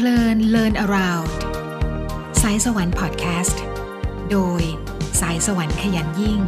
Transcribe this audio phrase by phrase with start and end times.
[0.00, 1.28] เพลิน Learn Around
[2.42, 3.62] สายสวรรค์พอดแคสต์
[4.30, 4.62] โดย
[5.20, 6.40] สายสวรรค์ขยันยิ่ง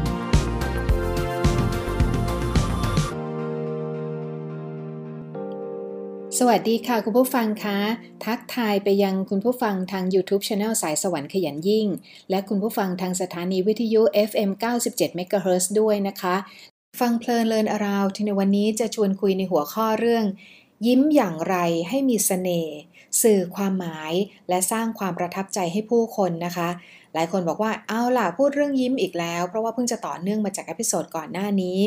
[6.38, 7.78] สวัสดีค่ะคุณผู้ฟังคะ
[8.24, 11.86] ทักทายไปยังคุณผู้ฟังทาง YouTube Channel สายสวรรค์ขยันยิ่ง
[12.30, 14.50] และคุณผู้ฟังทางสถานีวิทยุ FM
[14.84, 16.36] 97 MHz ด้วยนะคะ
[17.00, 20.26] ฟังเพลินเลินอราวที่ในวันนี้จะชวนคุยในหัวข้อเรื่อง
[20.86, 21.56] ยิ้มอย่างไร
[21.88, 22.78] ให้มีสเสน่ห์
[23.22, 24.12] สื่อความหมาย
[24.48, 26.68] และสร้างความประทับใจให้ผู้คนนะคะ
[27.14, 31.78] หลายคนบอกว่าเอาล่ะพูดเรื่องยิ้มอีกแล้ว เพราะว่าเพิ่งจะต่อเนื่องมาจากอพิโซดก่อนหน้านี้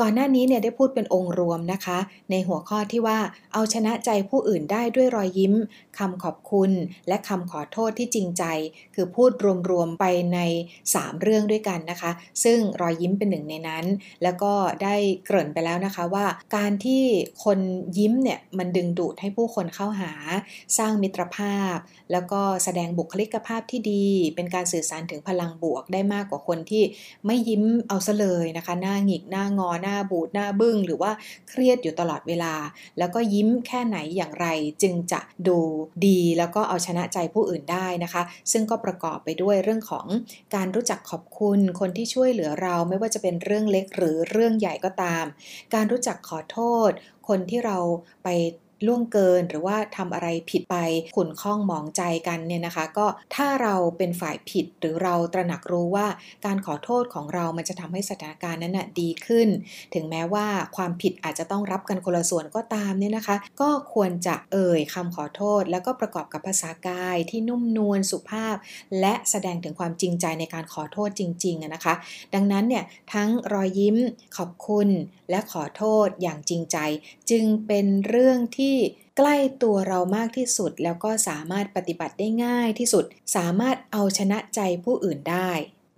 [0.00, 1.98] ก่อนหน้านี้เนี่ยได้พูดเป็นองค์รวมนะคะ
[2.30, 3.18] ในหัวข้อที่ว่า
[3.52, 5.54] เอาชนะใจผู้อื่นได้ด้วยรอยยิ้ม
[5.98, 6.70] คำขอบคุณ
[7.08, 8.44] และคำขอโทษที่จริงใจ
[8.94, 9.30] คือพูด
[9.70, 10.38] รวมๆไปใน
[10.84, 12.10] 3 เรื่องด้วยกันนะคะ
[12.44, 13.84] ซึ่งรอยยิ้มเป็นหนึ่งในนั้น
[14.22, 17.02] แล้วก็ได้เกริ่นไปแล้วนะคะว่า การที่
[17.44, 17.58] คน
[17.98, 20.12] ยิ้มเนี่ยมันดึงดูดให้ผู้คนเข้าหา
[20.78, 21.76] สร้างมิตรภาพ
[22.12, 26.82] แล้วก็แสดงบุคลิกภาพที่ดี เป็นการสื่อสารถึงพลังบวกได้มากกว่าคนที่
[27.26, 31.12] ไม่ยิ้มเอาซะเลยนะคะ หน้าหงิกหน้างอนหน้าบูดหน้าบึ้งหรือว่า
[31.48, 32.54] เครียดอยู่ตลอดเวลา
[32.98, 34.46] แล้วก็ยิ้มแค่ไหนอย่างไร
[34.82, 35.58] จึงจะดู
[36.06, 40.06] ดีแล้วก็เอาชนะใจผู้อื่นได้นะคะ ซึ่งก็ประกอบไปด้วยเรื่องของ
[40.54, 45.24] การรู้จักขอบคุณคนที่ช่วยเหลือเราไม่ว่าจะเป็นเรื่องเล็กหรือเรื่องใหญ่ก็ตาม
[45.74, 46.90] การรู้จักขอโทษ
[47.28, 47.78] คนที่เรา
[48.24, 48.28] ไป
[48.86, 50.76] ล่วงเกินหรือว่าทำอะไรผิดไป
[51.16, 56.06] ขุนข้องหมองใจกันเนี่ยนะคะ ก็ถ้าเราเป็นฝ่ายผิดหรือเราตระหนักรู้ว่า
[56.46, 59.48] การขอโทษของเรามันจะทำให้สถานการณ์นั้นนะดีขึ้น
[59.94, 68.56] ถึงแม้ว่าความผิดอาจจะต้องรับกันคนละส่วนก็ตามเนี่ยนะคะ ก็ควรจะเอ่ยคำขอโทษ แล้วก็ประกอบกับภาษากายที่นุ่มนวลสุภาพ
[69.00, 71.94] และแสดงถึงความจริงใจในการขอโทษจริงๆนะคะ
[72.34, 73.96] ดังนั้นเนี่ยทั้งรอยยิ้ม
[74.36, 74.88] ขอบคุณ
[75.30, 76.78] และขอโทษอย่างจริงใจ
[77.30, 78.65] จึงเป็นเรื่องที่
[79.16, 83.04] ใกล้ตัวเรามากที่สุด แล้วก็สามารถปฏิบัติได้ง่ายที่สุด
[83.36, 85.50] สามารถเอาชนะใจผู้อื่นได้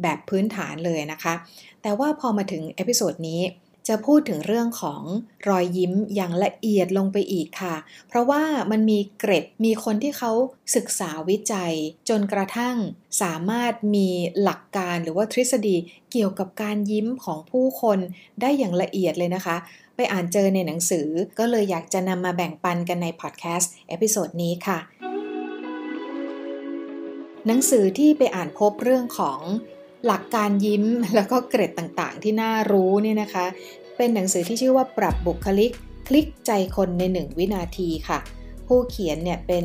[0.03, 1.35] แบบพื้นฐานเลยนะคะ
[1.83, 3.41] แต่ว่าพอมาถึง episode นี้
[3.89, 5.03] จะพูดถึงเรื่องของ
[5.49, 7.77] รอยยิ้มอย่างละเอียดลงไปอีกค่ะ
[8.09, 10.33] เพราะว่ามันมีเกร็ดมีคนที่เขา
[10.77, 11.73] ศึกษาวิจัย
[12.09, 12.77] จนกระทั่ง
[13.23, 14.09] สามารถมี
[14.43, 15.77] หลักการหรือว่าทฤษฎี
[16.11, 17.99] เกี่ยวกับการยิ้มของผู้คน
[18.41, 19.57] ได้อย่างละเอียดเลยนะคะ
[19.97, 24.79] ไปอ่านเจอในหนังสือก็เลยอยากจะนำมาแบ่งปันกันในพอดแคสต์ episode นี้ค่ะ
[27.47, 29.41] หนังสือที่ไปอ่านพบเรื่องของ
[30.07, 33.47] หลักการยิ้มแล้วก็เกร็ดต่างๆ ที่น่ารู้เนี่ยนะคะ
[33.97, 35.71] เป็นหนังสือที่ชื่อว่าปรับบุคลิก
[36.09, 38.19] คลิกใจคนในหนึ่งวินาทีค่ะ
[38.67, 39.65] ผู้เขียนเนี่ยเป็น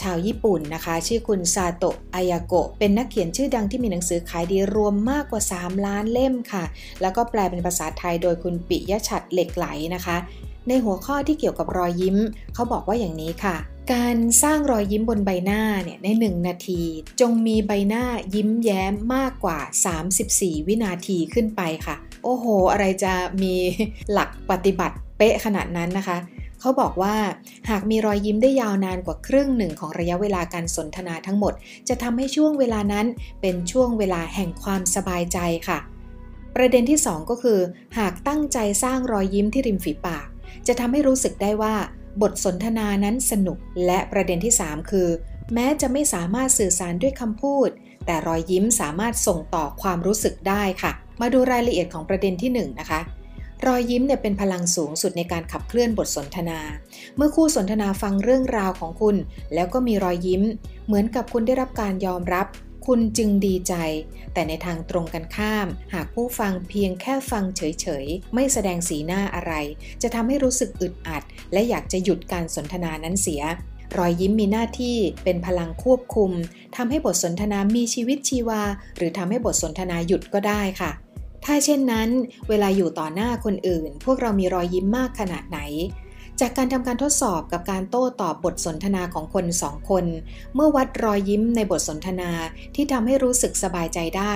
[0.00, 6.64] ชาวญี่ปุ่นนะคะ ชื่อคุณซาโตะอายาโกะเป็นนักเขียนชื่อดังที่มีหนังสือขายดีรวมมากกว่า 3 ล้านเล่มค่ะ
[7.00, 10.16] แล้วก็แปลเป็นภาษาไทยโดยคุณปิยะชัดเหล็กไหลนะคะ
[10.68, 12.16] ในหัวข้อที่เกี่ยวกับรอยยิ้ม
[12.54, 13.56] เขาบอกว่าอย่างนี้ค่ะ
[13.92, 16.82] การสร้างรอยยิ้มบนใบหน้าเนี่ยใน 1 นาที
[17.20, 19.58] จงมีใบหน้ายิ้มแย้มมากกว่า
[20.12, 23.12] 34 วินาทีขึ้นไปค่ะ โอ้โห อะไรจะ
[23.42, 23.54] มี
[24.12, 26.18] หลักปฏิบัติเป๊ะขนาดนั้นนะคะ
[26.60, 27.14] เขาบอกว่า
[27.70, 31.52] หากมีรอยยิ้มได้ยาวนานกว่าครึ่งหนึ่งของระยะเวลาการสนทนาทั้งหมด
[31.88, 33.06] จะทำให้ช่วงเวลานั้น
[33.40, 35.78] เป็นช่วงเวลาแห่งความสบายใจค่ะ
[36.56, 37.58] ประเด็นที่ 2 ก็คือ
[37.98, 40.26] หากตั้งใจสร้างรอยยิ้มที่ริมฝีปาก
[40.66, 41.74] จะทำให้รู้สึกได้ว่า
[42.22, 45.08] บทสนทนานั้นสนุกและประเด็นที่ 3 คือ
[45.54, 47.68] แม้จะไม่สามารถสื่อสารด้วยคำพูด
[48.06, 53.00] แต่รอยยิ้มสามารถส่งต่อความรู้สึกได้ค่ะ มาดูรายละเอียดของประเด็นที่ 1นนะคะ
[53.66, 56.60] รอยยิ้มเนี่ยเป็นพลังสูงสุดในการขับเคลื่อนบทสนทนา
[57.16, 59.16] เมื่อคู่สนทนาฟังเรื่องราวของคุณ
[59.54, 60.42] แล้วก็มีรอยยิ้ม
[60.86, 62.46] เหมือนกับคุณได้รับการยอมรับ
[62.86, 63.74] คุณจึงดีใจ
[64.34, 69.52] แต่ในทางตรงกันข้าม หากผู้ฟังเพียงแค่ฟังเฉยๆ ไม่แสดงสีหน้าอะไร
[70.02, 71.22] จะทำให้รู้สึกอึดอัด
[71.52, 73.42] และอยากจะหยุดการสนทนานั้นเสีย
[73.96, 76.30] รอยยิ้มมีหน้าที่เป็นพลังควบคุม
[76.76, 78.62] ทำให้บทสนทนามีชีวิตชีวา
[78.96, 80.90] หรือทำให้บทสนทนาหยุดก็ได้ค่ะ
[81.44, 82.08] ถ้าเช่นนั้น
[82.48, 85.58] เวลาอยู่ต่อหน้าคนอื่น พวกเรามีรอยยิ้มมากขนาดไหน
[86.40, 90.04] จากการทำการทดสอบกับการโต้ตอบบทสนทนาของคนสองคน
[90.54, 92.30] เมื่อวัดรอยยิ้มในบทสนทนา
[92.74, 94.34] ที่ทำให้รู้สึกสบายใจได้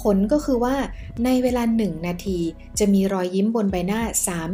[0.00, 0.76] ผลก็คือว่า
[1.24, 2.38] ในเวลาหนึ่งนาที
[2.78, 4.00] จะมีรอยยิ้มบนใบหน้า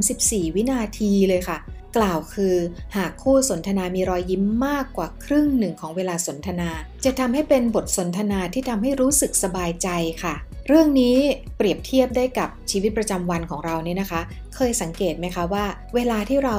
[0.03, 1.59] 34 วินาทีเลยค่ะ
[1.97, 2.55] กล่าวคือ
[2.97, 6.71] หากคู่สนทนามีรอยยิ้มมากกว่าครึ่งหนึ่งของเวลาสนทนา
[7.07, 9.89] จะทำให้เป็นบทสนทนาที่ทำให้รู้สึกสบายใจ
[10.23, 10.35] ค่ะ
[10.69, 11.17] เรื่องนี้
[11.57, 14.21] เปรียบเทียบได้กับชีวิตประจำวันของเราเนี่ยนะคะ
[14.57, 15.65] เคยสังเกตไหมคะว่า
[15.95, 16.59] เวลาที่เรา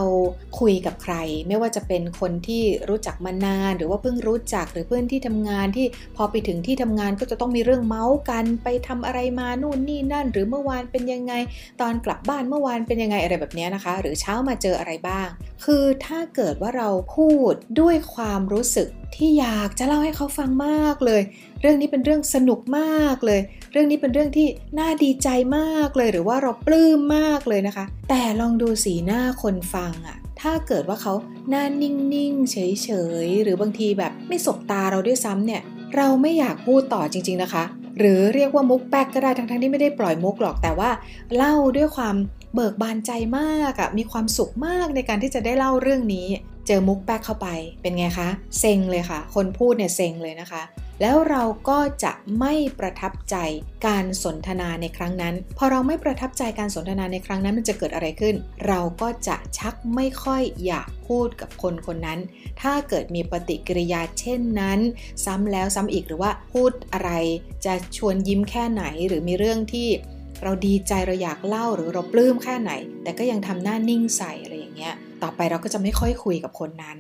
[0.60, 1.16] คุยกับใคร
[1.48, 11.34] ไม่ว่าจะเป็นคนที่รู้จักมานาน หรือว่าเพิ่งรู้จักหรือเพื่อนที่ทำงานที่พอไปถึงที่ทำงานก็จะต้องมีเรื่องเมาส์กันไปทำอะไรมานู่นนี่นั่น หรือเมื่อวานเป็นยังไง
[11.82, 15.28] ตอนกลับบ้านเมื่อวานเป็นยังไงอะไรแบบนี้นะคะ หรือเช้ามาเจออะไรบ้าง
[15.66, 21.22] คือถ้าเกิดว่าเราพูดด้วยความรู้สึกที่อยากจะเล่าให้เขาฟังมากเลย
[21.62, 23.40] เรื่องนี้เป็นเรื่องสนุกมากเลย
[23.72, 24.48] เรื่องนี้เป็นเรื่องที่
[24.80, 25.28] น่าดีใจ
[25.58, 31.14] มากเลย หรือว่าเราปลื้มมากเลยนะคะ แต่ลองดูสีหน้าคนฟังอะถ้าเกิดว่าเขา
[31.50, 32.58] หน้านิ่งๆ เฉ
[33.26, 35.62] ยๆ หรือบางทีแบบไม่สบตาเราด้วยซ้ำเนี่ย
[35.96, 37.64] เราไม่อยากพูดต่อจริง ๆนะคะ
[37.98, 40.90] หรือเรียกว่ามุกแป๊กก็ได้ทั้งๆที่ไม่ได้ปล่อยมุกหรอกแต่ว่า
[41.36, 42.16] เล่าด้วยความ
[42.54, 46.28] เบิกบานใจมากอะมีความสุขมากในการที่จะได้เล่าเรื่องนี้
[46.68, 47.48] เจอมุกแป๊กเข้าไป
[47.82, 48.30] เป็นไงคะ
[48.60, 50.64] เซ็งเลยค่ะ คนพูดเนี่ยเซ็งเลยนะคะ
[51.02, 53.36] แล้วเราก็จะไม่ประทับใจ
[53.88, 58.36] การสนทนาในครั้งนั้น พอเราไม่ประทับใจการสนทนาในครั้งนั้นมันจะเกิดอะไรขึ้น
[58.68, 62.20] เราก็จะชักไม่ค่อยอยากพูดกับคนคนนั้น
[62.62, 64.80] ถ้าเกิดมีปฏิกิริยาเช่นนั้น
[65.26, 67.12] ซ้ำแล้วซ้ำอีกหรือว่าพูดอะไร
[67.66, 69.88] จะชวนยิ้มแค่ไหนหรือมีเรื่องที่
[70.44, 72.72] เราดีใจเราอยากเล่าหรือเราปลื้มแค่ไหน
[73.04, 77.00] แต่ก็ยังทำหน้านิ่งใส่อะไรอย่างเงี้ย ต่อไปเราก็จะไม่ค่อยคุยกับคนนั้น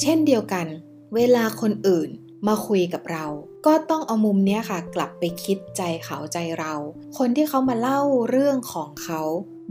[0.00, 0.66] เช่นเดียวกัน
[1.14, 2.10] เวลาคนอื่น
[2.48, 3.26] มาคุยกับเรา
[3.66, 6.74] ก็ต้องเอามุมนี้ค่ะ กลับไปคิดใจเขาใจเรา
[7.18, 8.00] คนที่เขามาเล่า
[8.30, 9.22] เรื่องของเขา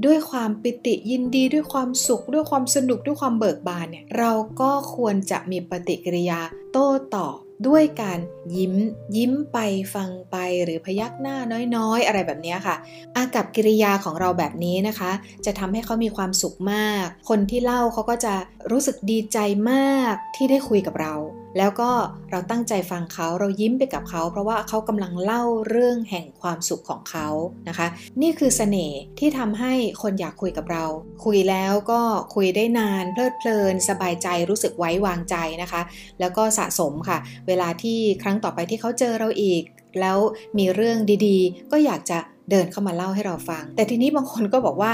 [0.06, 4.32] ด้วยความปิติยินดีด้วยความสุข ด้วยความสนุกด้วยความเบิกบานเนี่ยเรา
[4.62, 6.42] ก็ควรจะมีปฏิกิริยา
[6.72, 7.38] โต้ตอบ
[7.68, 8.20] ด้วยการ
[8.56, 8.74] ยิ้ม
[9.16, 9.58] ยิ้มไป
[9.96, 11.38] ฟังไปหรือพยักหน้า
[11.76, 12.76] น้อยๆ อะไรแบบนี้ค่ะ
[13.16, 15.12] อากับกิริยาของเราแบบนี้นะคะ
[15.46, 18.34] จะทำให้เขามีความสุขมาก คนที่เล่าเขาก็จะ
[18.72, 19.38] รู้สึกดีใจ
[19.72, 21.16] มากที่ได้คุยกับเรา
[21.58, 21.90] แล้วก็
[22.32, 27.28] เราตั้งใจฟังเขาเรายิ้มไปกับเขา เพราะว่าเขากำลังเล่าเรื่องแห่งความสุขของเขา
[27.70, 27.88] นะคะ
[28.22, 30.86] นี่คือเสน่ห์ที่ทำให้คนอยากคุยกับเรา
[31.26, 32.02] คุยแล้วก็
[32.36, 35.82] คุยได้นาน เพลิดเพลิน สบายใจรู้สึกไว้วางใจนะคะ
[36.20, 37.18] แล้วก็สะสมค่ะ
[37.48, 39.64] เวลาที่ครั้งต่อไปที่เขาเจอเราอีก
[40.02, 40.18] แล้ว
[40.58, 40.98] มีเรื่อง
[41.28, 42.20] ดีๆ ก็อยากจะ
[42.52, 44.92] เดินเข้ามาเล่าให้เราฟัง แต่ทีนี้บางคนก็บอกว่า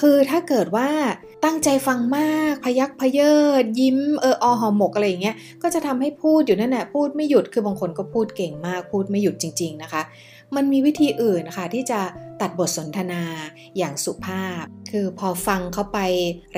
[0.00, 0.88] คือถ้าเกิดว่า
[1.44, 10.02] ตั้งใจฟังมาก พยักพเยิดยิ้มเอออหอหมกอะไรอย่างเงี้ยก็จะทำให้พูดอยู่นั่นแหละพูดไม่หยุดคือบางคนก็พูดเก่งมากพูดไม่หยุดจริง ๆนะคะ
[10.56, 12.00] มันมีวิธีอื่นนะคะที่จะ
[12.40, 13.22] ตัดบทสนทนา
[13.78, 15.98] อย่างสุภาพ คือพอฟังเขาไป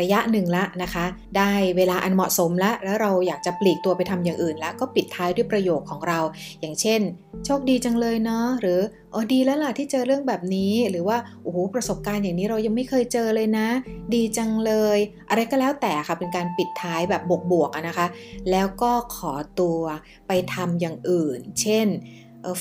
[0.01, 1.05] ระยะหนึ่งละนะคะ
[1.37, 6.21] ได้เวลาอันเหมาะสมล้วแล้วเราอยากจะปลีกตัวไปทำอย่างอื่นแล้วก็ปิดท้ายด้วยประโยคของเรา
[6.61, 7.01] อย่างเช่น
[7.45, 8.81] โชคดีจังเลยเนาะหรือ
[9.15, 13.69] อ๋อดีแล้วล่ะที่เจอเรื่องแบบนี้ หรือว่าโอ้โหประสบการณ์อย่างนี้เรายังไม่เคยเจอเลยนะ
[14.15, 14.99] ดีจังเลย
[15.31, 17.23] อะไรก็แล้วแต่ค่ะเป็นการปิดท้ายแบบ
[17.53, 18.07] บวกๆนะคะ
[18.51, 19.81] แล้วก็ขอตัว
[20.29, 21.87] ไปทำอย่างอื่น เช่น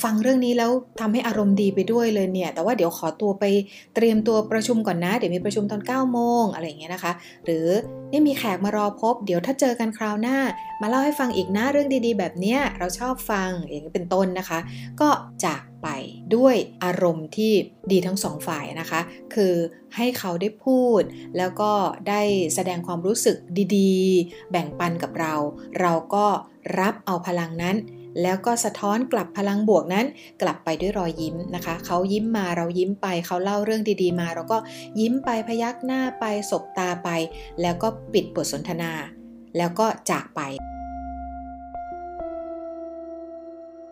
[0.03, 0.71] ฟังเรื่องนี้แล้ว
[1.01, 3.45] ทำให้อารมณ์ดีไปด้วยเลยเนี่ย แต่ว่าเดี๋ยวขอตัวไป
[3.95, 7.11] เตรียมตัวประชุมก่อนนะ เดี๋ยวมีประชุมตอน9โมงอะไรอย่างเงี้ยนะคะ
[7.45, 7.67] หรือ
[8.11, 10.37] นี่มีแขกมารอพบ เดี๋ยวถ้าเจอกันคราวหน้า
[10.81, 14.59] มาเล่าให้ฟังอีกนะเรื่องดีๆ แบบเนี้ยเราชอบฟังอย่างเป็นต้นนะคะ
[15.01, 15.09] ก็
[15.45, 15.87] จากไป
[16.35, 17.51] ด้วยอารมณ์ที่
[17.91, 19.01] ดีทั้งสองฝ่ายนะคะ
[19.33, 19.53] คือ
[19.95, 21.01] ให้เขาได้พูด
[21.37, 21.71] แล้วก็
[22.09, 22.21] ได้
[22.55, 23.37] แสดงความรู้สึก
[23.77, 25.33] ดีๆ แบ่งปันกับเรา
[25.81, 26.25] เราก็
[26.79, 27.75] รับเอาพลังนั้น
[28.21, 30.05] แล้วก็สะท้อนกลับพลังบวกนั้น
[30.41, 34.57] กลับไปด้วยรอยยิ้มนะคะ เขายิ้มมาเรายิ้มไป เขาเล่าเรื่องดีๆมา เราก็
[34.99, 37.09] ยิ้มไปพยักหน้าไปสบตาไป
[37.61, 38.91] แล้วก็ปิดบทสนทนา
[39.57, 40.41] แล้วก็จากไป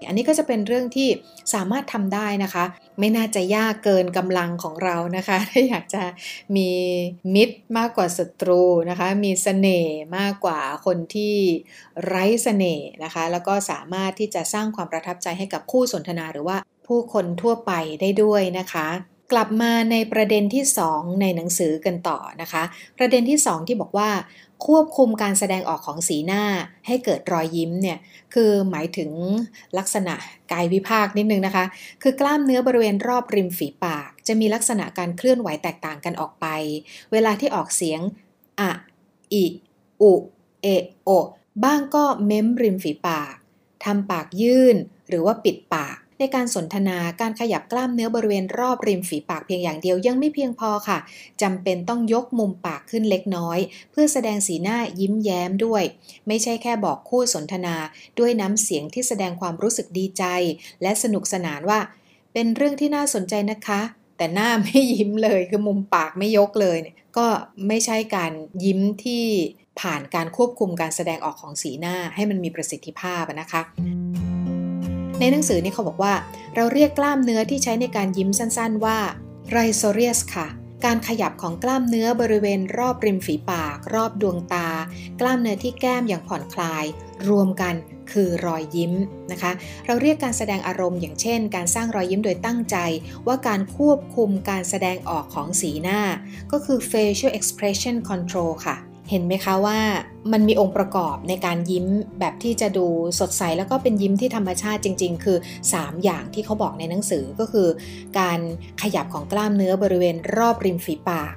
[0.08, 1.10] อันนี้ก็จะเป็นเรื่องที่
[1.54, 2.64] สามารถทำได้นะคะ
[3.00, 6.04] ไม่น่าจะยากเกินกำลังของเรานะคะ ถ้าอยากจะ
[6.56, 6.70] มี
[7.36, 11.36] มิตรมากกว่าศัตรูนะคะ มีสเสน่ห์มากกว่าคนที่
[12.06, 16.58] ไร้สเสน่ห์นะคะ แล้วก็สามารถที่จะสร้างความประทับใจให้กับคู่สนทนาหรือว่า
[16.88, 18.88] ผู้คนทั่วไปได้ด้วยนะคะ
[19.32, 22.64] กลับมาในประเด็นที่ 2 ในหนังสือกันต่อนะคะ
[22.98, 24.10] ประเด็นที่ 2 ที่บอกว่า
[24.66, 26.44] ควบคุมการแสดงออกของสีหน้า
[26.88, 27.98] ให้เกิดรอยยิ้มเนี่ย
[28.34, 29.12] คือหมายถึง
[29.78, 30.14] ลักษณะ
[30.52, 31.66] กายวิภาคนิดนึงนะคะ
[32.04, 36.46] คือกล้ามเนื้อบริเวณรอบริมฝีปาก จะมีลักษณะการเคลื่อนไหวแตกต่างกันออกไป
[37.12, 38.02] เวลาที่ออกเสียง
[38.60, 38.72] อะ
[39.34, 39.46] อิ
[40.02, 40.14] อุ
[40.62, 40.68] เอ
[41.04, 41.10] โอ
[41.64, 43.36] บ้างก็เม้มริมฝีปาก
[43.86, 44.76] ทำปากยื่น
[45.10, 51.00] หรือว่าปิดปาก ในการสนทนาการขยับกล้ามเนื้อบริเวณรอบริมฝีปากเพียงอย่างเดียวยังไม่เพียงพอค่ะ
[51.42, 53.60] จำเป็นต้องยกมุมปากขึ้นเล็กน้อย
[53.92, 55.84] เพื่อแสดงสีหน้ายิ้มแย้มด้วย
[56.28, 57.76] ไม่ใช่แค่บอกคู่สนทนา
[58.20, 60.24] ด้วยน้ำเสียงที่แสดงความรู้สึกดีใจ
[60.82, 61.80] และสนุกสนานว่า
[62.34, 63.82] เป็นเรื่องที่น่าสนใจนะคะ
[64.18, 66.78] แต่หน้าไม่ยิ้มเลยคือมุมปากไม่ยกเลย
[67.18, 67.28] ก็
[67.68, 68.32] ไม่ใช่การ
[68.64, 69.26] ยิ้มที่
[69.80, 73.62] ผ่านการควบคุมการแสดงออกของสีหน้าให้มันมีประสิทธิภาพนะคะ
[75.20, 76.14] ในหนังสือนี่เขาบอกว่า
[76.56, 78.98] เราเรียกกล้ามเนื้อที่ใช้ในการยิ้มสั้นๆ ว่า
[79.52, 80.48] ไรโซเรียสค่ะ
[80.86, 84.70] การขยับของกล้ามเนื้อบริเวณรอบริมฝีปาก รอบดวงตา
[85.22, 86.86] กล้ามเนื้อที่แก้มอย่างผ่อนคลาย
[87.30, 87.76] รวมกัน
[88.12, 88.94] คือรอยยิ้ม
[89.32, 89.52] นะคะ
[89.86, 92.78] เราเรียกการแสดงอารมณ์อย่างเช่น การสร้างรอยยิ้มโดยตั้งใจ
[93.28, 96.00] ว่าการควบคุมการแสดงออกของสีหน้า
[96.52, 98.76] ก็คือ facial expression control ค่ะ
[99.10, 99.80] เห็นไหมคะว่า
[100.32, 101.86] มันมีองค์ประกอบในการยิ้ม
[102.20, 102.88] แบบที่จะดู
[103.20, 105.38] สดใสแล้วก็เป็นยิ้มที่ธรรมชาติจริง ๆ คือ
[105.72, 107.68] 3 อย่างที่เขาบอกในหนังสือก็คือ
[108.20, 108.40] การ
[108.82, 111.34] ขยับของกล้ามเนื้อบริเวณรอบริมฝีปาก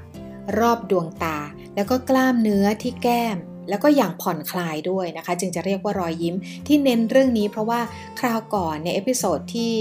[0.58, 1.38] รอบดวงตา
[1.74, 6.34] แล้วก็กล้ามเนื้อที่แก้ม แล้วก็อย่างผ่อนคลายด้วยนะคะ จึงจะเรียกว่ารอยยิ้ม
[6.66, 7.80] ที่เน้นเรื่องนี้เพราะว่า
[8.20, 9.74] คราวก่อนใน episode ที่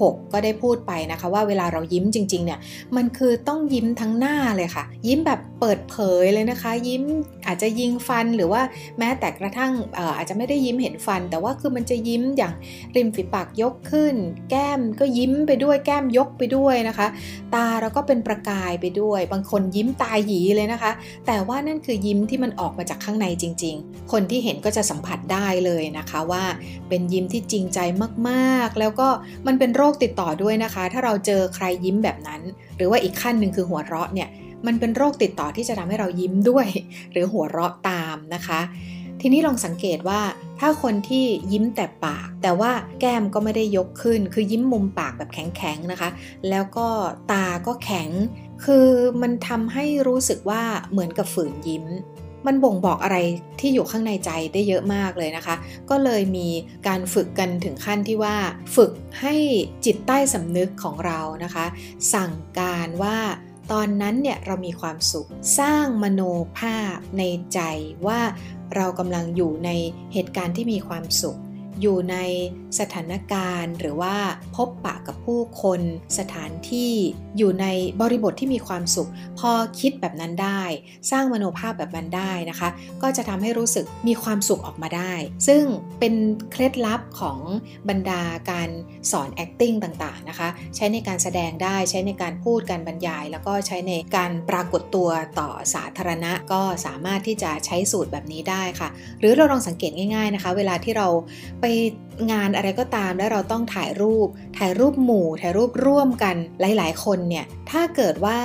[0.00, 2.58] 6 ก็ได้พูดไปนะคะว่าเวลาเรายิ้มจริงๆเนี่ย
[2.96, 7.02] มันคือต้องยิ้มทั้งหน้าเลยค่ะ ยิ้มแบบเปิดเผยเลยนะคะ ยิ้ม
[7.46, 8.62] อาจจะยิงฟันหรือว่า
[8.98, 9.72] แม้แต่กระทั่ง
[10.16, 12.52] อาจจะไม่ได้ยิ้มเห็นฟัน แต่ว่าคือมันจะยิ้มอย่าง
[12.96, 14.14] ริมฝีปากยกขึ้น
[14.50, 17.06] แก้มก็ยิ้มไปด้วยแก้มยกไปด้วยนะคะ
[17.54, 20.92] ตาเราก็เป็นประกายไปด้วย บางคนยิ้มตาหยีเลยนะคะ
[21.26, 26.44] แต่ว่านั่นคือยิ้มที่มันออกมาจากข้างในจริง ๆ คนที่เห็นก็จะสัมผัสได้เลยนะคะว่า
[26.88, 27.78] เป็นยิ้มที่จริงใจ
[28.28, 29.08] มากๆ แล้วก็
[29.46, 32.42] มันเป็นโรคติดต่อด้วยนะคะ ถ้าเราเจอใครยิ้มแบบนั้น
[32.76, 34.28] หรือว่าอีกขั้นหนึ่งคือหัวเราะเนี่ย
[34.66, 36.68] มันเป็นโรคติดต่อที่จะทำให้เรายิ้มด้วย
[37.12, 38.60] หรือหัวเราะตามนะคะ
[39.20, 40.20] ทีนี้ลองสังเกตว่า
[40.60, 46.08] ถ้าคนที่ยิ้มแต่ปาก แต่ว่าแก้มก็ไม่ได้ยกขึ้น คือยิ้มมุมปากแบบแข็งๆนะคะ
[46.50, 46.88] แล้วก็
[47.32, 48.08] ตาก็แข็ง
[48.64, 48.88] คือ
[49.22, 51.84] มันทำให้รู้สึกว่าเหมือนกับฝืนยิ้ม
[52.46, 53.18] มันบ่งบอกอะไร
[53.60, 55.54] ที่อยู่ข้างในใจได้เยอะมากเลยนะคะ
[55.90, 56.48] ก็เลยมี
[56.88, 58.36] การฝึกกันถึงขั้นที่ว่า
[58.76, 59.34] ฝึกให้
[59.84, 61.66] จิตใต้สำนึกของเรานะคะ
[62.14, 63.18] สั่งการว่า
[63.72, 66.20] ตอนนั้นเนี่ยเรามีความสุขสร้างมโน
[66.58, 67.22] ภาพใน
[67.54, 67.60] ใจ
[68.06, 68.20] ว่า
[68.76, 69.70] เรากำลังอยู่ใน
[70.12, 71.38] เหตุการณ์ที่มีความสุข
[71.80, 72.16] อยู่ใน
[72.78, 74.16] สถานการณ์ หรือว่า
[74.56, 75.80] พบปะกับผู้คน
[76.18, 76.92] สถานที่
[77.38, 77.66] อยู่ใน
[78.00, 80.62] บริบทที่มีความสุข พอคิดแบบนั้นได้
[81.10, 82.68] สร้างมโนภาพแบบนั้นได้นะคะ
[83.02, 85.12] ก็จะทำให้รู้สึกมีความสุขออกมาได้
[85.48, 85.62] ซึ่ง
[86.00, 86.14] เป็น
[86.52, 87.38] เคล็ดลับของ
[87.88, 88.70] บรรดาการ
[89.10, 95.08] สอน acting ต่างๆนะคะ ใช้ในการแสดงได้ใช้ในการพูดการบรรยาย แล้วก็ใช้ในการปรากฏตัว
[95.40, 98.88] ต่อสาธารณะ ก็สามารถที่จะใช้สูตรแบบนี้ได้ค่ะ
[99.20, 101.08] หรือเราลองสังเกตง่าย ๆนะคะ เวลาที่เรา
[101.60, 101.64] ไป
[102.32, 108.38] งานอะไรก็ตามแล้วเราต้องถ่ายรูป ถ่ายรูปหมู่ ถ่ายรูปร่วมกันหลาย ๆ คนเนี่ย ถ้าเกิดว่า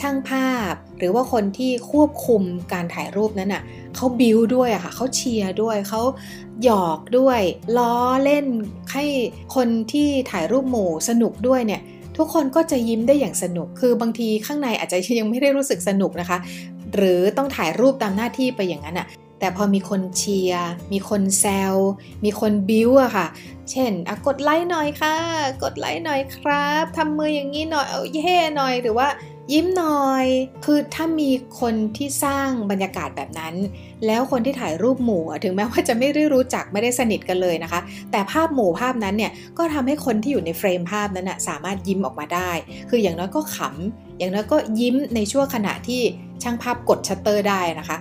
[0.00, 3.62] ช่างภาพ หรือว่าคนที่ควบคุมการถ่ายรูปนั้นอะ
[3.96, 6.02] เขาบิวด้วยอะค่ะเขาเชียร์ด้วยเขา
[6.64, 7.40] หยอกด้วย
[7.78, 8.46] ล้อเล่น
[8.92, 9.04] ให้
[9.56, 11.80] คนที่ถ่ายรูปหมู่สนุกด้วยเนี่ย
[12.16, 16.38] ทุกคนก็จะยิ้มได้อย่างสนุก คือบางทีข้างในอาจจะยังไม่ได้รู้สึกสนุกนะคะ
[16.94, 19.06] หรือต้องถ่ายรูปตามหน้าที่ไปอย่างนั้นอะ
[19.42, 21.74] แต่พอมีคนเชียร์ มีคนแซว
[22.24, 23.26] มีคนบิ้วอะค่ะ
[23.70, 23.92] เช่น
[24.26, 25.16] กดไลค์หน่อยค่ะ
[25.62, 29.08] กดไลค์หน่อยครับทำมืออย่างนี้หน่อย เอาเย่หน่อย หรือว่า
[29.52, 30.26] ยิ้มหน่อย
[30.64, 31.30] คือถ้ามี
[31.60, 33.54] คนที่สร้างบรรยากาศแบบนั้น
[34.06, 37.80] แล้วคนที่ถ่ายรูปหมู่ถึงแม้ว่าจะไม่ได้รู้จักไม่ได้สนิทกันเลยนะคะ
[38.10, 42.50] แต่ภาพหมู่ภาพนั้นเนี่ยก็ทำให้คนที่อยู่ในเฟรมภาพนั้นนะสามารถยิ้มออกมาได้
[42.90, 46.00] คืออย่างน้อยก็ขำ อย่างน้อยก็ยิ้มในช่วงขณะที่
[46.42, 47.98] ช่างภาพกดชัตเตอร์ได้นะคะ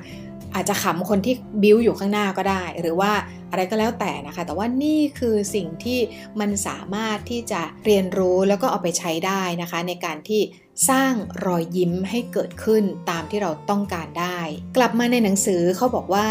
[0.56, 3.12] อาจจะขำคนที่บิ้วอยู่ข้างหน้าก็ได้ หรือว่า
[3.52, 6.00] อะไรก็แล้วแต่นะคะ แต่ว่านี่คือสิ่งที่
[6.40, 10.42] มันสามารถที่จะเรียนรู้แล้วก็เอาไปใช้ได้นะคะ ในการที่
[10.90, 11.14] สร้าง
[11.46, 14.40] รอยยิ้มให้เกิดขึ้นตามที่เราต้องการได้
[14.78, 16.28] กลับมาในหนังสือเขาบอกว่า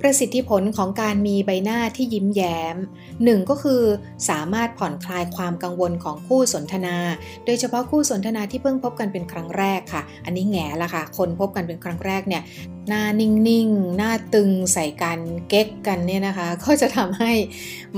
[0.00, 2.76] ประสิทธิผลของการมีใบหน้าที่ยิ้มแย้ม
[3.24, 3.82] หนึ่งก็คือ
[4.28, 6.96] สามารถผ่อนคลายความกังวลของคู่สนทนา
[7.44, 12.42] โดยเฉพาะคู่สนทนาที่เพิ่งพบกันเป็นครั้งแรกค่ะ อันนี้แง่ละค่ะ คนพบกันเป็นครั้งแรกเนี่ย
[12.88, 17.32] หน้านิ่งๆ หน้าตึงใส่กันเก๊กกันเนี่ยนะคะ ก็จะทำให้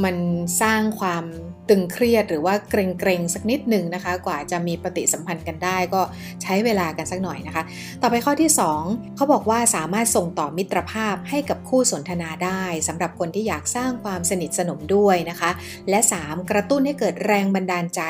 [0.05, 0.17] มัน
[0.63, 1.25] สร้างความ
[1.69, 6.03] ตึงเครียดหรือว่าเกรงๆ สักนิดหนึ่งนะคะ กว่าจะมีปฏิสัมพันธ์กันได้ก็
[6.43, 7.63] ใช้เวลากันสักหน่อยนะคะ
[8.03, 8.51] ต่อไปข้อที่
[8.85, 15.51] 2 เขาบอกว่าสามารถส่งต่อมิตรภาพให้กับคู่สนทนาได้สำหรับคนที่อยากสร้างความสนิทสนมด้วยนะคะ
[15.91, 18.03] และ 3 กระตุ้นให้เกิดแรงบันดาลใจ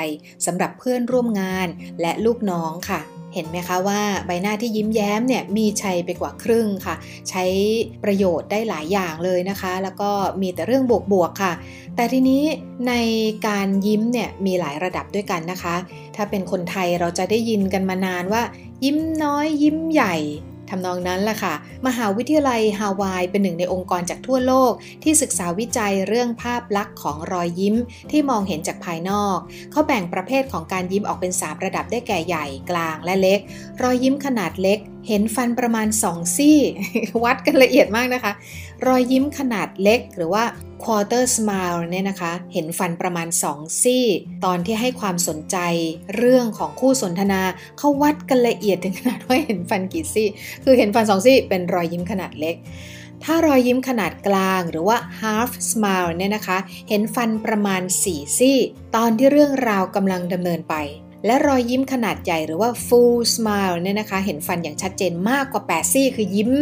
[0.47, 1.69] สำหรับเพื่อนร่วมงาน
[2.00, 3.00] และลูกน้องค่ะ
[3.35, 6.95] เห็นไหมคะว่าใบหน้าที่ยิ้มแย้มเนี่ยมีชัยไปกว่าครึ่งค่ะ
[7.29, 7.45] ใช้
[8.05, 10.11] ประโยชน์ได้หลายอย่างเลยนะคะ แล้วก็
[10.41, 11.53] มีแต่เรื่องบวกๆค่ะ
[11.97, 12.43] แต่ทีนี้
[12.88, 12.95] ใน
[13.49, 15.75] การยิ้มเนี่ยมีหลายระดับด้วยกันนะคะ
[16.17, 18.43] ถ้าเป็นคนไทยเราจะได้ยินกันมานานว่า
[18.85, 20.17] ยิ้มน้อยยิ้มใหญ่
[20.71, 21.54] ทำนองนั้นแหละค่ะ
[21.87, 27.76] มหาวิทยาลัยฮาวายเป็นหนึ่งในองค์กรจากทั่วโลก ที่ศึกษาวิจัยเรื่องภาพลักษณ์ของรอยยิ้ม
[28.11, 29.38] ที่มองเห็นจากภายนอก
[29.71, 33.40] เขาแบ่งประเภทของการยิ้มออกเป็น 3 ระดับได้แก่ใหญ่กลางและเล็ก
[33.83, 34.78] รอยยิ้มขนาดเล็ก
[35.09, 36.59] เห็นฟันประมาณ 2 ซี่
[37.25, 38.33] วัดกันละเอียดมากนะคะ
[38.88, 40.45] รอยยิ้มขนาดเล็กหรือว่า
[40.83, 44.05] quarter smile เนี่ยนะคะ เห็นฟันประมาณ 2 ซี่
[44.45, 45.57] ตอนที่ให้ความสนใจ
[46.17, 47.41] เรื่องของคู่สนทนา
[47.79, 50.29] เขาวัดกันละเอียดถึงขนาดว่าเห็นฟันกี่ซี่
[50.64, 52.57] คือเห็นฟัน 2 ซี่ เป็นรอยยิ้มขนาดเล็ก
[53.25, 58.59] ถ้ารอยยิ้มขนาดกลางหรือว่า half smile เนี่ยนะคะ เห็นฟันประมาณ 4 ซี่
[58.97, 60.76] ตอนที่เรื่องราวกำลังดำเนินไป
[61.26, 66.53] และรอยยิ้มขนาดใหญ่หรือว่า full smile เนี่ยนะคะ เห็นฟันอย่างชัดเจนมากกว่า 8 ซี่ คือยิ้ม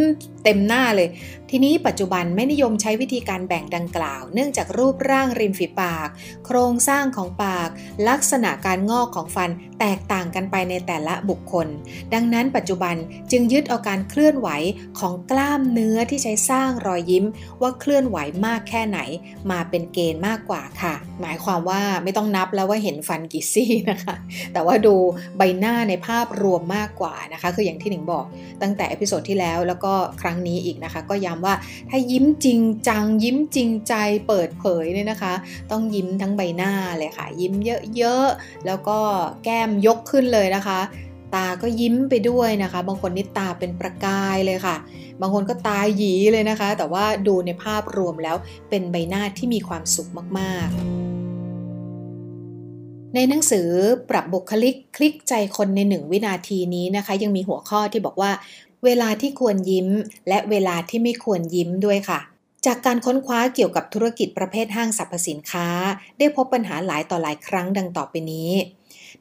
[0.45, 1.09] เต็มหน้าเลย
[1.55, 6.09] ทีนี้ปัจจุบันไม่นิยมใช้วิธีการแบ่งดังกล่าว เนื่องจากรูปร่างริมฝีปาก
[6.47, 7.69] โครงสร้างของปาก
[8.09, 11.67] ลักษณะการงอกของฟันแตกต่างกันไปในแต่ละบุคคล
[12.15, 12.95] ดังนั้นปัจจุบัน
[13.31, 14.49] จึงยึดเอาการเคลื่อนไหว
[14.99, 17.25] ของกล้ามเนื้อที่ใช้สร้างรอยยิ้ม
[17.63, 18.99] ว่าเคลื่อนไหวมากแค่ไหน
[19.51, 24.15] มาเป็นเกณฑ์มากกว่าค่ะ หมายความว่าไม่ต้องนับแล้วว่าเห็นฟันกี่ซี่นะคะ
[24.53, 24.95] แต่ว่าดู
[25.37, 28.25] ใบหน้าในภาพรวมมากกว่านะคะ คืออย่างที่หนิงบอก
[28.63, 29.93] ตั้งแต่ episode ที่แล้วแล้วก็
[30.23, 31.55] ครั้งนี้อีกนะคะ ก็ย้ำว่า
[31.91, 33.95] ถ้ายิ้มจริงจัง ยิ้มจริงใจ
[34.29, 35.35] เปิดเผยเนี่ยนะคะ
[35.71, 37.55] ต้องยิ้มทั้งใบหน้าเลยค่ะ ยิ้ม
[37.97, 38.99] เยอะๆ แล้วก็
[39.45, 40.81] แก้มยกขึ้นเลยนะคะ
[41.35, 44.77] ตาก็ยิ้มไปด้วยนะคะ บางคนนี่ตาเป็นประกายเลยค่ะ
[45.21, 48.37] บางคนก็ตาหยีเลยนะคะ แต่ว่าดูในภาพรวมแล้ว
[48.71, 50.09] เป็นใบหน้าที่มีความสุข
[50.39, 50.77] มากๆ
[53.15, 53.69] ในหนังสือ
[54.11, 58.31] ปรับบุคลิกคลิกใจคนในหนึ่งวินาทีนี้นะคะ ยังมีหัวข้อที่บอกว่า
[58.85, 59.89] เวลาที่ควรยิ้ม
[60.29, 62.21] และเวลาที่ไม่ควรยิ้มด้วยค่ะ
[62.67, 65.69] จากการค้นคว้าเกี่ยวกับธุรกิจประเภทห้างสรรพสินค้า
[66.19, 68.53] ได้พบปัญหาหลายต่อหลายครั้งดังต่อไปนี้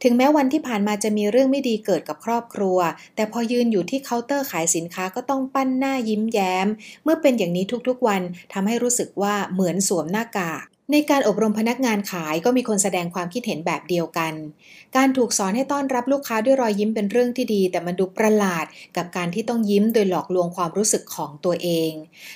[0.03, 2.77] ถึงแม้วันที่ผ่านมาจะมีเรื่องไม่ดีเกิดกับครอบครัว
[3.15, 6.67] แต่พอยืนอยู่ที่เคาน์เตอร์ขายสินค้าก็ต้องปั้นหน้ายิ้มแย้ม
[7.03, 8.21] เมื่อเป็นอย่างนี้ทุกๆวัน
[8.53, 14.33] ทำให้รู้สึกว่าเหมือนสวมหน้ากาก ในการอบรมพนักงานขายก็มีคนแสดงความคิดเห็นแบบเดียวกัน
[14.97, 18.65] การถูกสอนให้ต้อนรับลูกค้าด้วยรอยยิ้มเป็นเรื่องที่ดี แต่มันดูประหลาด
[18.97, 21.91] กับการที่ต้องยิ้มโดยหลอกลวงความรู้สึกของตัวเอง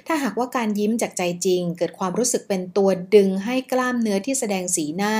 [0.07, 5.15] ถ้าหากว่าการยิ้มจากใจจริง เกิดความรู้สึกเป็นตัวดึงให้กล้ามเนื้อที่แสดงสีหน้า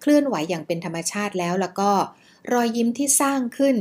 [0.00, 1.90] เคลื่อนไหวอย่างเป็นธรรมชาติแล้วแล้วก็
[2.52, 3.76] รอยยิ้มที่สร้างขึ้น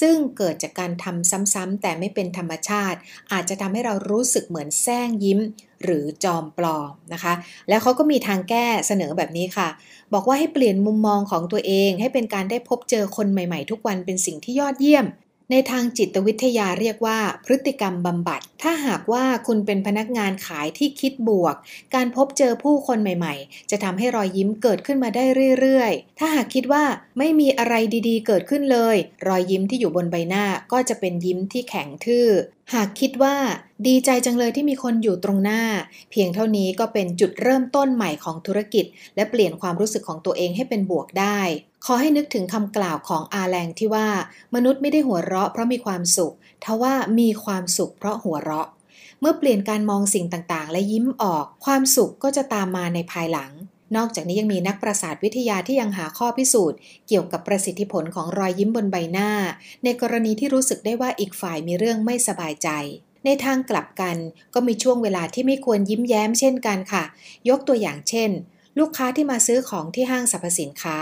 [0.00, 2.98] ซึ่งเกิดจากการทำซ้ำๆแต่ไม่เป็นธรรมชาติ
[3.32, 5.40] อาจจะทำให้เรารู้สึกเหมือนแซงยิ้ม
[5.84, 7.32] หรือจอมปลอมนะคะ
[7.68, 9.68] แล้วเขาก็มีทางแก้เสนอแบบนี้ค่ะ
[10.14, 15.06] บอกว่าให้เปลี่ยนมุมมองของตัวเอง ให้เป็นการได้พบเจอคนใหม่ๆ ทุกวันเป็นสิ่งที่ยอดเยี่ยม
[15.52, 21.54] ในทางจิตวิทยาเรียกว่าพฤติกรรมบำบัด ถ้าหากว่าคุณเป็นพนักงานขายที่คิดบวก
[21.94, 25.24] การพบเจอผู้คนใหม่ๆ จะทำให้รอยยิ้มเกิดขึ้นมาได้
[25.60, 26.84] เรื่อยๆ ถ้าหากคิดว่า
[27.18, 27.74] ไม่มีอะไร
[28.08, 32.26] ดีๆ เกิดขึ้นเลย รอยยิ้มที่อยู่บนใบหน้าก็จะเป็นยิ้มที่แข็งทื่อ
[32.74, 33.36] หากคิดว่า
[33.86, 35.62] ดีใจจังเลยที่มีคนอยู่ตรงหน้า
[36.10, 38.84] เพียงเท่านี้ก็เป็นจุดเริ่มต้นใหม่ของธุรกิจ
[39.16, 41.40] และเปลี่ยนความรู้สึกของตัวเองให้เป็นบวกได้
[41.84, 44.08] ขอให้นึกถึงคำกล่าวของอาแรงที่ว่า
[44.54, 48.68] มนุษย์ไม่ได้หัวเราะเพราะมีความสุขทว่ามีความสุขเพราะหัวเราะ
[49.20, 53.50] เมื่อเปลี่ยนการมองสิ่งต่างๆ และยิ้มออก ความสุขก็จะตามมาในภายหลัง
[53.96, 59.30] นอกจากนี้ยังมีนักประสาทวิทยาที่ยังหาข้อพิสูจน์ เกี่ยวกับประสิทธิผลของรอยยิ้มบนใบหน้า
[59.84, 62.68] ในกรณีที่รู้สึกได้ว่าอีกฝ่ายมีเรื่องไม่สบายใจ
[63.24, 64.16] ในทางกลับกัน
[64.54, 67.04] ก็มีช่วงเวลาที่ไม่ควรยิ้มแย้มเช่นกันค่ะ
[67.48, 68.30] ยกตัวอย่างเช่น
[68.78, 70.98] ลูกค้าที่มาซื้อของที่ห้างสรรพสินค้า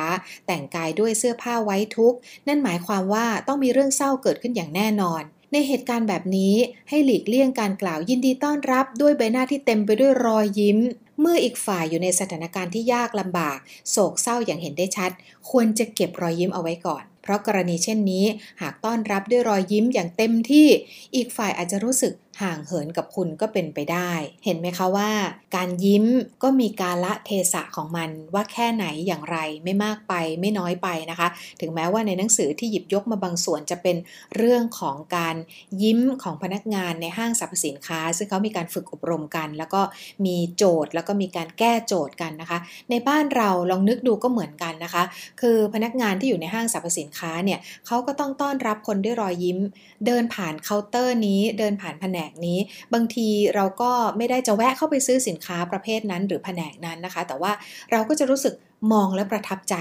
[0.46, 2.14] แต่งกายด้วยเสื้อผ้าไว้ทุก
[2.46, 6.54] นั่นหมายความว่าต้องมีเรื่องเศร้าเกิดขึ้นอย่างแน่นอนในเหตุการณ์แบบนี้
[6.88, 10.78] ให้หลีกเลี่ยงการกล่าวยินดีต้อนรับด้วยใบหน้าที่เต็มไปด้วยรอยยิ้ม
[11.20, 13.58] เมื่ออีกฝ่ายอยู่ในสถานการณ์ที่ยากลำบาก
[13.90, 15.10] โศกเศร้าอย่างเห็นได้ชัด
[15.50, 18.24] ควรจะเก็บรอยยิ้มเอาไว้ก่อน เพราะกรณีเช่นนี้
[18.62, 20.68] หากต้อนรับด้วยรอยยิ้มอย่างเต็มที่
[21.14, 24.12] อีกฝ่ายอาจจะรู้สึก ห่างเหินกับคุณก็เป็นไปได้
[24.44, 25.10] เห็นไหมคะว่า
[25.56, 26.04] การยิ้ม
[26.42, 31.28] ก็มีกาละเทศะของมันว่าแค่ไหนอย่างไรไม่มากไปไม่น้อยไปนะคะ
[31.60, 33.96] ถึงแม้ว่าในหนังสือที่หยิบยกมาบางส่วนจะเป็น
[34.36, 35.36] เรื่องของการ
[35.82, 39.80] ยิ้มของพนักงานในห้างสรรพสินค้า ซึ่งเขามีการฝึกอบรมกัน แล้วก็
[40.26, 42.58] มีโจทย์แล้วก็มีการแก้โจทย์กันนะคะ
[42.90, 45.02] ในบ้านเราลองนึกดูก็เหมือนกันนะคะ
[45.40, 49.58] คือพนักงานที่อยู่ในห้างสรรพสินค้าเนี่ยเขาก็ต้องต้อนรับคนด้วยรอยยิ้ม
[50.06, 52.58] เดินผ่านเคาน์เตอร์นี้เดินผ่านแผนกนี้
[52.94, 57.52] บางทีเราก็ไม่ได้จะแวะเข้าไปซื้อสินค้าประเภทนั้น หรือแผนกนั้นนะคะ แต่ว่า
[57.90, 58.54] เราก็จะรู้สึก
[58.92, 59.76] มองและประทับใจ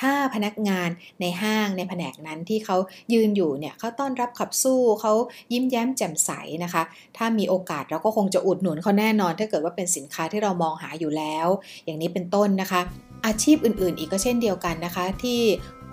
[0.00, 0.88] ถ้าพนักงาน
[1.20, 2.76] ในห้างในแผนกนั้นที่เขา
[3.12, 5.12] ยืนอยู่เนี่ยเขาต้อนรับขับสู้เขา
[5.52, 6.30] ยิ้มแย้มแจ่มใส
[6.64, 6.82] นะคะ
[7.16, 11.48] ถ้ามีโอกาสเราก็คงจะอุดหนุนเขาแน่นอน ถ้าเกิดว่าเป็นสินค้าที่เรามองหาอยู่แล้ว
[11.84, 12.80] อย่างนี้เป็นต้นนะคะ
[13.26, 15.40] อาชีพอื่นๆ อีกก็เช่นเดียวกันนะคะ ที่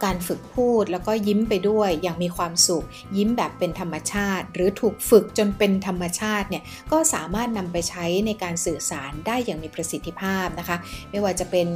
[0.03, 2.85] การฝึกพูดแล้วก็ยิ้มไปด้วยอย่างมีความสุข
[3.17, 10.77] ยิ้มแบบเป็นธรรมชาติ หรือถูกฝึกจนเป็นธรรมชาติเนี่ยก็สามารถนำไปใช้ในการสื่อสารได้อย่างมีประสิทธิภาพนะคะ
[11.11, 11.67] ไม่ว่าจะเป็น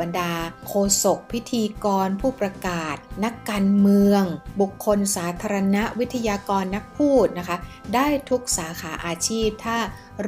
[0.00, 0.30] บรรดา
[0.66, 0.74] โฆ
[1.04, 4.22] ษกพิธีกร ผู้ประกาศ นักการเมือง
[4.60, 7.56] บุคคลสาธารณะวิทยากรนักพูดนะคะ
[7.94, 9.76] ได้ทุกสาขาอาชีพถ้า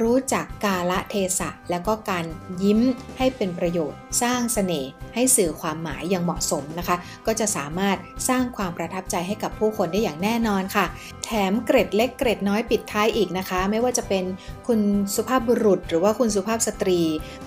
[0.01, 2.25] รู้จักกาละเทศะ แล้วก็การ
[2.63, 2.81] ยิ้ม
[3.19, 6.97] ให้เป็นประโยชน์ สร้างเสน่ห์ให้สื่อความหมายอย่างเหมาะสมนะคะ
[7.27, 7.97] ก็จะสามารถ
[8.29, 10.87] สร้างความประทับใจให้กับผู้คนได้อย่างแน่นอนค่ะ
[11.25, 14.25] แถมเกร็ดเล็กเกร็ดน้อยปิดท้ายอีกนะคะ ไม่ว่าจะเป็น
[14.67, 14.81] คุณ
[15.15, 17.01] สุภาพบุรุษ หรือว่าคุณสุภาพสตรี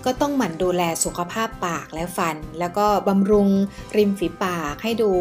[0.05, 3.49] ก็ต้องหมั่นดูแลสุขภาพปากและฟัน แล้วก็บำรุง
[3.97, 5.11] ริมฝีปากให้ดู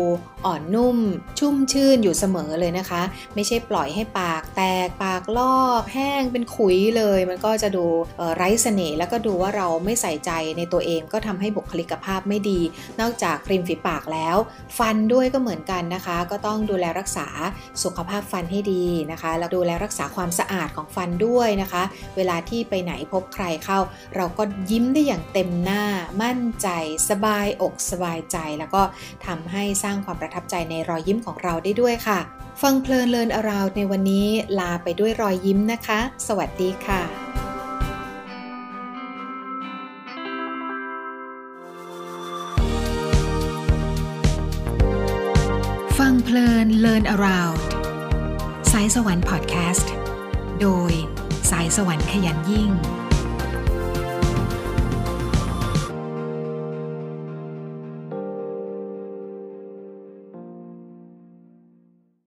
[0.47, 0.99] อ่อนนุ่ม
[1.39, 3.03] ชุ่มชื่นอยู่เสมอเลยนะคะ
[3.35, 7.85] ไม่ใช่ปล่อยให้ปากแตกปากลอก แห้งเป็นขุยเลยมันก็จะดู
[8.37, 12.61] ไร้เสน่ห์แล้วก็ดูว่าเราไม่ใส่ใจในตัวเองก็ทำให้บุคลิกภาพไม่ดี
[13.01, 14.37] นอกจากริมฝีปากแล้ว
[14.79, 17.27] ฟันด้วยก็เหมือนกันนะคะ ก็ต้องดูแลรักษา
[17.83, 21.83] สุขภาพฟันให้ดีนะคะ แล้วดูแลรักษาความสะอาดของฟันด้วยนะคะ
[22.17, 23.79] เวลาที่ไปไหนพบใครเข้า
[24.17, 25.83] เราก็ยิ้มได้อย่างเต็มหน้า
[26.23, 26.69] มั่นใจ
[27.09, 28.83] สบายอกสบายใจ แล้วก็
[29.27, 32.19] ทำให้สร้างความประทับใจในรอยยิ้มของเราได้ด้วยค่ะ
[32.67, 37.03] ฟังเพลินเลินอราวในวันนี้ลาไปด้วยรอยยิ้มนะคะ สวัสดีค่ะ
[45.99, 47.51] ฟังเพลินเลินอราว
[48.73, 49.93] สายสวรรค์พอดแคสต์
[50.61, 50.93] โดย
[51.51, 52.71] สายสวรรค์ขยันยิ่ง